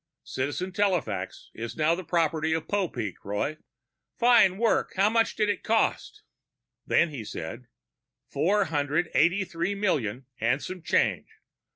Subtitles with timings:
[0.23, 3.57] Citizen telefax is now the property of Popeek, Roy!"
[4.17, 4.93] "Fine work.
[4.95, 6.23] How much did it cost?"
[6.87, 7.67] Then he said,
[8.27, 11.27] "Four hundred eighty three million and some change.